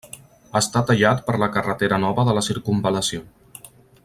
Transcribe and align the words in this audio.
Està 0.59 0.81
tallat 0.91 1.21
per 1.27 1.35
la 1.43 1.51
carretera 1.57 2.01
nova 2.07 2.27
de 2.31 2.37
la 2.39 2.47
circumval·lació. 2.49 3.23